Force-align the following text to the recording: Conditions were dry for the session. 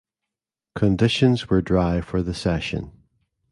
Conditions 0.73 1.47
were 1.47 1.61
dry 1.61 2.01
for 2.01 2.23
the 2.23 2.33
session. 2.33 2.91